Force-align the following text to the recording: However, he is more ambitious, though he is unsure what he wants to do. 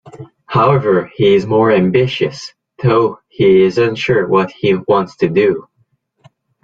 However, 0.47 1.11
he 1.13 1.35
is 1.35 1.45
more 1.45 1.71
ambitious, 1.71 2.55
though 2.81 3.19
he 3.27 3.61
is 3.61 3.77
unsure 3.77 4.27
what 4.27 4.49
he 4.51 4.73
wants 4.73 5.15
to 5.17 5.29
do. 5.29 5.67